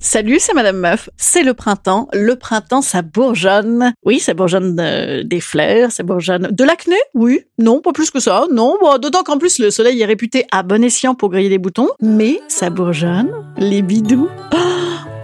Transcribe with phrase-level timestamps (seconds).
[0.00, 1.10] Salut, c'est Madame Meuf.
[1.16, 2.08] C'est le printemps.
[2.12, 3.92] Le printemps, ça bourgeonne.
[4.06, 6.96] Oui, ça bourgeonne euh, des fleurs, ça bourgeonne de l'acné.
[7.14, 8.44] Oui, non, pas plus que ça.
[8.52, 11.58] Non, bon, d'autant qu'en plus le soleil est réputé à bon escient pour griller les
[11.58, 11.90] boutons.
[12.00, 14.28] Mais ça bourgeonne les bidous.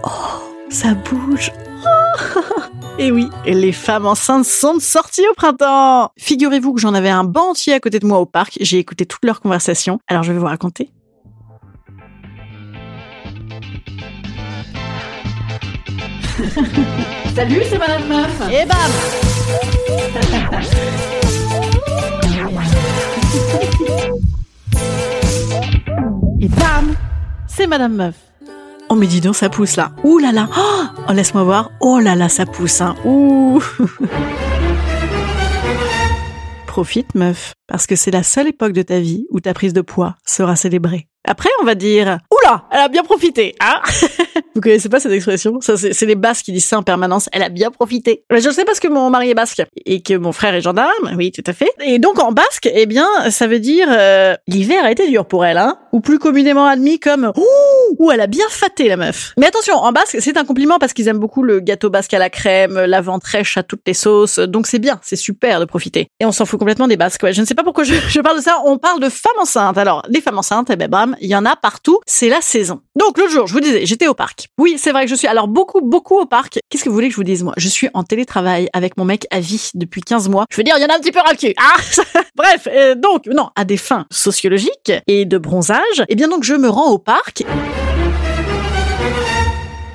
[0.03, 0.09] Oh,
[0.69, 1.51] ça bouge.
[2.99, 6.11] Et oui, les femmes enceintes sont sorties au printemps.
[6.17, 8.57] Figurez-vous que j'en avais un banc entier à côté de moi au parc.
[8.61, 9.99] J'ai écouté toutes leurs conversations.
[10.07, 10.91] Alors je vais vous raconter.
[17.35, 18.41] Salut, c'est Madame Meuf.
[18.51, 18.77] Et bam
[26.41, 26.93] Et bam
[27.47, 28.15] C'est Madame Meuf.
[28.89, 29.91] Oh mais dis donc, ça pousse là.
[30.03, 30.49] Ouh là là.
[30.57, 31.71] Oh, laisse-moi voir.
[31.79, 32.81] Oh là là, ça pousse.
[32.81, 32.95] Hein.
[33.05, 33.63] Ouh.
[36.67, 39.79] Profite, meuf, parce que c'est la seule époque de ta vie où ta prise de
[39.79, 41.07] poids sera célébrée.
[41.25, 42.19] Après, on va dire,
[42.71, 43.81] elle a bien profité, hein
[44.55, 45.59] Vous connaissez pas cette expression?
[45.59, 47.27] Ça, c'est les Basques qui disent ça en permanence.
[47.33, 48.23] Elle a bien profité.
[48.31, 51.13] Mais Je sais parce que mon mari est basque et que mon frère est gendarme.
[51.17, 51.69] Oui, tout à fait.
[51.85, 55.45] Et donc en basque, eh bien, ça veut dire euh, l'hiver a été dur pour
[55.45, 57.33] elle, hein Ou plus communément admis comme
[57.99, 59.33] ouh, elle a bien faté la meuf.
[59.37, 62.19] Mais attention, en basque, c'est un compliment parce qu'ils aiment beaucoup le gâteau basque à
[62.19, 64.39] la crème, la ventrèche à toutes les sauces.
[64.39, 66.07] Donc c'est bien, c'est super de profiter.
[66.19, 67.23] Et on s'en fout complètement des basques.
[67.23, 68.61] Ouais, je ne sais pas pourquoi je, parle de ça.
[68.65, 69.77] On parle de femmes enceintes.
[69.77, 71.99] Alors les femmes enceintes, eh ben bam, il y en a partout.
[72.05, 72.81] C'est la saison.
[72.95, 74.47] Donc l'autre jour, je vous disais, j'étais au parc.
[74.57, 76.59] Oui, c'est vrai que je suis alors beaucoup, beaucoup au parc.
[76.69, 77.53] Qu'est-ce que vous voulez que je vous dise moi?
[77.57, 80.45] Je suis en télétravail avec mon mec à vie depuis 15 mois.
[80.49, 81.53] Je veux dire, il y en a un petit peu ras cul.
[81.57, 81.77] Ah
[82.35, 86.03] Bref, euh, donc non, à des fins sociologiques et de bronzage.
[86.09, 87.43] Eh bien donc je me rends au parc.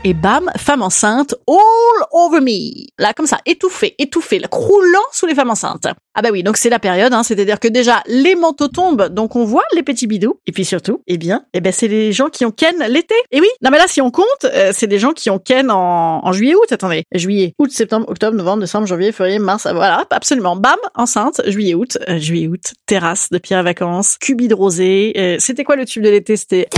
[0.03, 2.87] Et bam, femme enceinte, all over me.
[2.99, 5.89] Là, comme ça, étouffée, étouffée, croulant sous les femmes enceintes.
[6.15, 9.37] Ah bah oui, donc c'est la période, hein, c'est-à-dire que déjà, les manteaux tombent, donc
[9.37, 10.41] on voit les petits bidous.
[10.47, 13.15] Et puis surtout, eh bien, eh ben c'est les gens qui ont ken l'été.
[13.31, 15.71] Et oui, non mais là, si on compte, euh, c'est des gens qui ont ken
[15.71, 17.05] en, juillet, août, attendez.
[17.15, 20.57] Juillet, août, septembre, octobre, novembre, décembre, janvier, février, mars, voilà, absolument.
[20.57, 25.13] Bam, enceinte, juillet, août, euh, juillet, août, terrasse de pierre à vacances, cubis de rosé.
[25.19, 26.37] Euh, C'était quoi le tube de l'été?
[26.39, 26.69] C'était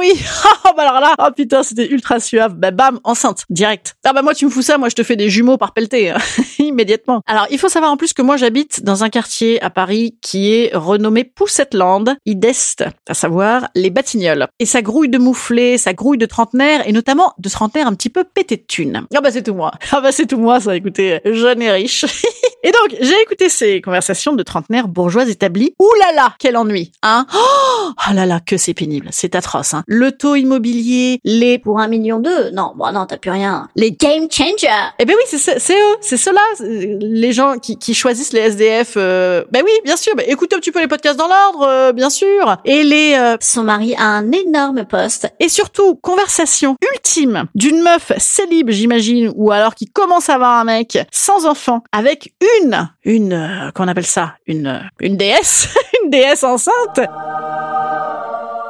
[0.00, 0.18] oui,
[0.64, 2.54] ah bah alors là, oh putain, c'était ultra suave.
[2.54, 3.96] Bah bam, enceinte, direct.
[4.04, 6.10] Ah bah moi tu me fous ça, moi je te fais des jumeaux par pelleté,
[6.10, 6.16] hein,
[6.58, 7.20] immédiatement.
[7.26, 10.54] Alors il faut savoir en plus que moi j'habite dans un quartier à Paris qui
[10.54, 14.48] est renommé Poussetland, Idest, à savoir les Batignolles.
[14.58, 18.10] Et ça grouille de mouflés, ça grouille de trentenaires, et notamment de trentenaires un petit
[18.10, 19.06] peu pétés de thunes.
[19.14, 19.72] Ah bah c'est tout moi.
[19.92, 22.06] Ah bah c'est tout moi ça, écoutez, jeune et riche.
[22.62, 25.72] Et donc, j'ai écouté ces conversations de trentenaires bourgeoises établis.
[25.78, 29.72] Ouh là là, quel ennui, hein Oh ah là là, que c'est pénible, c'est atroce,
[29.72, 29.82] hein.
[29.92, 31.58] Le taux immobilier, les...
[31.58, 33.68] Pour un million deux Non, bon non, t'as plus rien.
[33.74, 34.68] Les game changers
[35.00, 38.38] Eh ben oui, c'est ce- c'est eux, c'est ceux-là, les gens qui, qui choisissent les
[38.40, 38.94] SDF.
[38.96, 39.42] Euh...
[39.50, 42.08] Ben oui, bien sûr, ben écoutez un petit peu les podcasts dans l'ordre, euh, bien
[42.08, 42.56] sûr.
[42.64, 43.14] Et les...
[43.18, 45.28] euh, Son mari a un énorme poste.
[45.40, 50.64] et surtout, conversation ultime d'une meuf célib, j'imagine, ou alors qui commence à avoir un
[50.64, 52.32] mec sans enfant, avec
[52.62, 55.68] une, une, euh, qu'on appelle ça, une, euh, une déesse,
[56.04, 57.00] une déesse enceinte,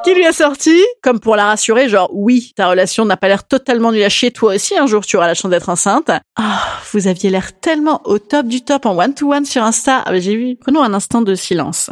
[0.03, 3.47] qui lui a sorti, comme pour la rassurer, genre, oui, ta relation n'a pas l'air
[3.47, 6.11] totalement nulle à chier, toi aussi, un jour, tu auras la chance d'être enceinte.
[6.37, 6.63] Ah,
[6.93, 10.03] vous aviez l'air tellement au top du top en one-to-one sur Insta.
[10.07, 10.57] Ah, j'ai vu.
[10.57, 11.91] Prenons un instant de silence.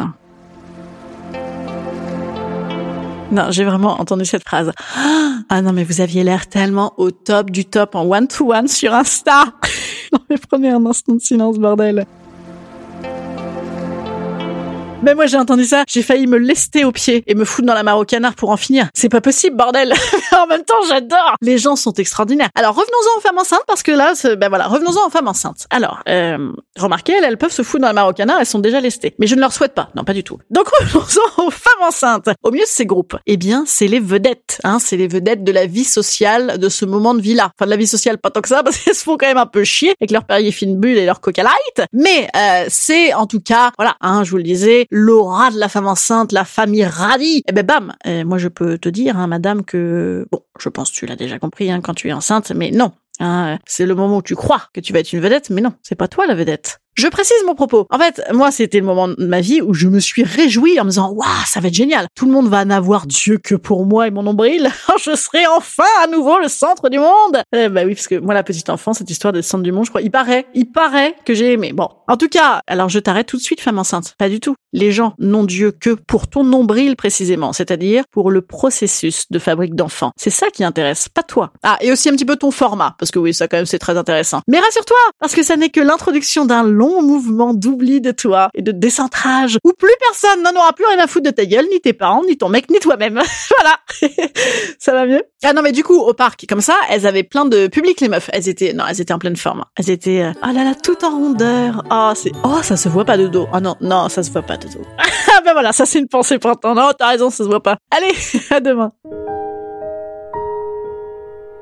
[3.31, 4.73] Non, j'ai vraiment entendu cette phrase.
[5.51, 9.45] Ah non, mais vous aviez l'air tellement au top du top en one-to-one sur Insta.
[10.13, 12.07] non, mais prenez un instant de silence, bordel.
[15.01, 15.85] Mais moi, j'ai entendu ça.
[15.87, 18.51] J'ai failli me lester aux pieds et me foutre dans la mare au canard pour
[18.51, 18.89] en finir.
[18.95, 19.93] C'est pas possible, bordel.
[20.37, 21.37] en même temps, j'adore.
[21.41, 22.49] Les gens sont extraordinaires.
[22.57, 25.67] Alors, revenons-en aux femmes enceintes parce que là, ben voilà, revenons-en aux femmes enceintes.
[25.71, 28.39] Alors, euh, remarquez, elles, elles peuvent se foutre dans la mare au canard.
[28.41, 29.15] Elles sont déjà lestées.
[29.21, 29.89] Mais je ne leur souhaite pas.
[29.95, 30.39] Non, pas du tout.
[30.51, 32.31] Donc, revenons-en aux femmes enceintes.
[32.43, 34.61] Au mieux de ces groupes, eh bien, c'est les vedettes.
[34.65, 37.53] Hein, c'est les vedettes de la vie sociale de ce moment de vie-là.
[37.57, 39.39] Enfin, de la vie sociale, pas tant que ça, parce qu'elles se font quand même
[39.39, 41.89] un peu chier avec leur Perrier fine bulle et leur Coca Light.
[41.93, 45.69] Mais euh, c'est en tout cas, voilà, hein, je vous le disais, l'aura de la
[45.69, 47.39] femme enceinte, la famille radie.
[47.39, 50.69] Et eh ben bam, euh, moi je peux te dire, hein, madame, que bon, je
[50.69, 52.93] pense que tu l'as déjà compris hein, quand tu es enceinte, mais non.
[53.21, 55.73] Hein, c'est le moment où tu crois que tu vas être une vedette, mais non,
[55.83, 56.81] c'est pas toi la vedette.
[56.99, 57.87] Je précise mon propos.
[57.91, 60.85] En fait, moi, c'était le moment de ma vie où je me suis réjouie en
[60.85, 62.09] me disant, waouh, ça va être génial.
[62.17, 64.69] Tout le monde va n'avoir Dieu que pour moi et mon nombril.
[65.05, 67.41] je serai enfin à nouveau le centre du monde.
[67.55, 69.85] Eh bah oui, parce que moi, la petite enfant, cette histoire de centre du monde,
[69.85, 71.73] je crois, il paraît, il paraît que j'ai aimé.
[71.73, 71.89] Bon.
[72.09, 74.15] En tout cas, alors je t'arrête tout de suite, femme enceinte.
[74.19, 74.57] Pas du tout.
[74.73, 79.77] Les gens n'ont Dieu que pour ton nombril précisément, c'est-à-dire pour le processus de fabrique
[79.77, 80.11] d'enfants.
[80.17, 81.53] C'est ça qui intéresse, pas toi.
[81.63, 83.79] Ah, et aussi un petit peu ton format, parce que oui, ça quand même c'est
[83.79, 84.41] très intéressant.
[84.49, 88.63] Mais rassure-toi, parce que ça n'est que l'introduction d'un long mouvement d'oubli de toi et
[88.63, 91.81] de décentrage où plus personne n'en aura plus rien à foutre de ta gueule, ni
[91.81, 93.21] tes parents, ni ton mec, ni toi-même.
[93.57, 93.77] voilà.
[94.79, 95.23] ça va mieux?
[95.45, 98.09] Ah non, mais du coup, au parc, comme ça, elles avaient plein de public, les
[98.09, 98.31] meufs.
[98.33, 99.65] Elles étaient, non, elles étaient en pleine forme.
[99.77, 101.85] Elles étaient, euh, oh là là, tout en rondeur.
[101.91, 103.47] Oh, c'est, oh, ça se voit pas de dos.
[103.53, 104.83] Oh non, non, ça se voit pas de dos.
[104.99, 106.75] ah ben voilà, ça c'est une pensée pour toi.
[106.75, 107.77] Non, t'as raison, ça se voit pas.
[107.91, 108.15] Allez,
[108.51, 108.93] à demain.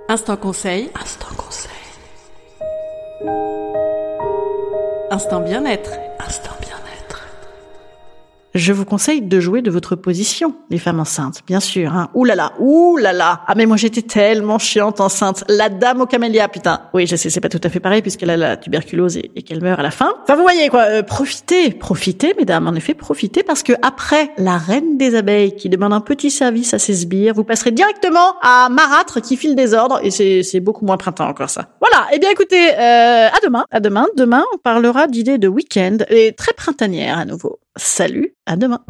[0.09, 0.91] Instant conseil.
[0.95, 1.71] Instant conseil.
[5.17, 5.93] Instant bien-être.
[6.19, 6.76] Instant bien-être.
[8.57, 11.93] Je vous conseille de jouer de votre position, les femmes enceintes, bien sûr.
[11.93, 12.09] Hein.
[12.15, 13.43] Ouh là là, ouh là là.
[13.47, 15.45] Ah mais moi j'étais tellement chiante enceinte.
[15.49, 16.81] La dame au camélia, putain.
[16.95, 19.63] Oui, je sais, c'est pas tout à fait pareil puisqu'elle a la tuberculose et, qu'elle
[19.63, 20.15] meurt à la fin.
[20.23, 20.85] Enfin, vous voyez quoi.
[20.85, 22.67] Euh, profitez, profitez, mesdames.
[22.67, 26.73] En effet, profitez parce que après la reine des abeilles qui demande un petit service
[26.73, 30.87] à ses sbires, vous passerez directement à Marâtre qui file des ordres et c'est beaucoup
[30.87, 31.69] moins printemps encore ça.
[31.83, 32.07] Voilà.
[32.15, 33.67] Eh bien, écoutez, euh, à demain.
[33.71, 34.07] À demain.
[34.17, 37.59] Demain, on parlera d'idées de week-end et très printanières à nouveau.
[37.77, 38.83] Salut, à demain.